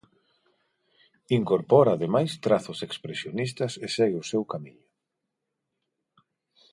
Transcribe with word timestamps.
Incorpora 1.39 1.91
ademais 1.93 2.31
trazos 2.45 2.79
expresionistas 2.87 3.71
e 3.85 3.87
segue 3.95 4.17
o 4.23 4.27
seu 4.31 4.43
camiño. 4.51 4.87